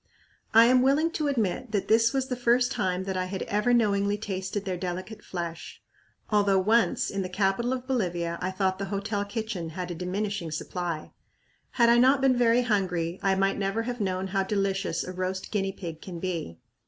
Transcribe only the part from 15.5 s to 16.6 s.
guinea pig can be.